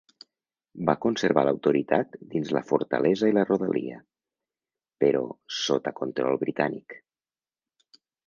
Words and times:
Va 0.89 0.93
conservar 1.03 1.41
l'autoritat 1.47 2.15
dins 2.31 2.53
la 2.57 2.63
fortalesa 2.69 3.29
i 3.33 3.35
la 3.39 3.43
rodalia, 3.51 3.99
però 5.05 5.23
sota 5.61 5.93
control 6.03 6.41
britànic. 6.47 6.97